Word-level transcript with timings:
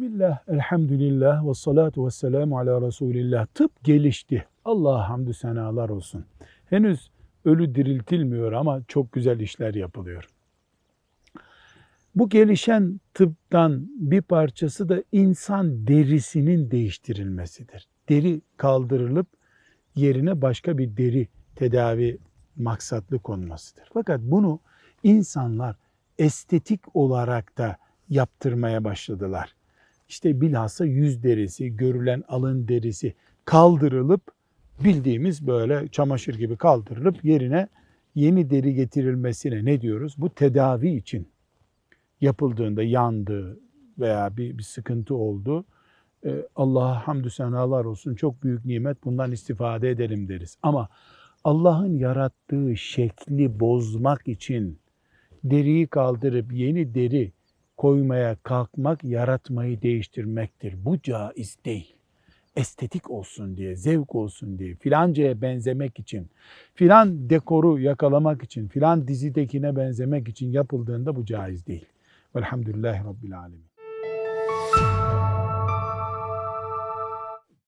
Bismillah, 0.00 0.38
elhamdülillah 0.48 1.48
ve 1.48 1.54
salatu 1.54 2.06
ve 2.06 2.10
selamu 2.10 2.58
ala 2.58 2.86
Resulillah. 2.86 3.46
Tıp 3.46 3.84
gelişti. 3.84 4.46
Allah'a 4.64 5.08
hamdü 5.08 5.34
senalar 5.34 5.88
olsun. 5.88 6.24
Henüz 6.70 7.10
ölü 7.44 7.74
diriltilmiyor 7.74 8.52
ama 8.52 8.82
çok 8.88 9.12
güzel 9.12 9.40
işler 9.40 9.74
yapılıyor. 9.74 10.28
Bu 12.14 12.28
gelişen 12.28 13.00
tıptan 13.14 13.88
bir 13.96 14.22
parçası 14.22 14.88
da 14.88 15.02
insan 15.12 15.86
derisinin 15.86 16.70
değiştirilmesidir. 16.70 17.88
Deri 18.08 18.40
kaldırılıp 18.56 19.26
yerine 19.96 20.42
başka 20.42 20.78
bir 20.78 20.96
deri 20.96 21.28
tedavi 21.56 22.18
maksatlı 22.56 23.18
konmasıdır. 23.18 23.88
Fakat 23.94 24.20
bunu 24.20 24.60
insanlar 25.02 25.76
estetik 26.18 26.96
olarak 26.96 27.58
da 27.58 27.76
yaptırmaya 28.08 28.84
başladılar. 28.84 29.54
İşte 30.10 30.40
bilhassa 30.40 30.84
yüz 30.84 31.22
derisi, 31.22 31.76
görülen 31.76 32.22
alın 32.28 32.68
derisi 32.68 33.14
kaldırılıp 33.44 34.22
bildiğimiz 34.84 35.46
böyle 35.46 35.88
çamaşır 35.88 36.34
gibi 36.34 36.56
kaldırılıp 36.56 37.24
yerine 37.24 37.68
yeni 38.14 38.50
deri 38.50 38.74
getirilmesine 38.74 39.64
ne 39.64 39.80
diyoruz? 39.80 40.14
Bu 40.18 40.30
tedavi 40.30 40.96
için 40.96 41.28
yapıldığında 42.20 42.82
yandı 42.82 43.60
veya 43.98 44.36
bir, 44.36 44.58
bir 44.58 44.62
sıkıntı 44.62 45.14
oldu. 45.14 45.64
Ee, 46.24 46.46
Allah'a 46.56 47.06
hamdü 47.08 47.30
senalar 47.30 47.84
olsun 47.84 48.14
çok 48.14 48.42
büyük 48.42 48.64
nimet 48.64 49.04
bundan 49.04 49.32
istifade 49.32 49.90
edelim 49.90 50.28
deriz. 50.28 50.58
Ama 50.62 50.88
Allah'ın 51.44 51.98
yarattığı 51.98 52.76
şekli 52.76 53.60
bozmak 53.60 54.28
için 54.28 54.78
deriyi 55.44 55.86
kaldırıp 55.86 56.52
yeni 56.52 56.94
deri 56.94 57.32
koymaya 57.80 58.36
kalkmak 58.42 59.04
yaratmayı 59.04 59.82
değiştirmektir. 59.82 60.84
Bu 60.84 61.02
caiz 61.02 61.56
değil. 61.64 61.94
Estetik 62.56 63.10
olsun 63.10 63.56
diye, 63.56 63.76
zevk 63.76 64.14
olsun 64.14 64.58
diye, 64.58 64.74
filancaya 64.74 65.42
benzemek 65.42 65.98
için, 65.98 66.28
filan 66.74 67.30
dekoru 67.30 67.78
yakalamak 67.78 68.42
için, 68.42 68.68
filan 68.68 69.08
dizidekine 69.08 69.76
benzemek 69.76 70.28
için 70.28 70.52
yapıldığında 70.52 71.16
bu 71.16 71.24
caiz 71.24 71.66
değil. 71.66 71.86
Velhamdülillahi 72.36 73.04
Rabbil 73.04 73.38
Alemin. 73.38 75.19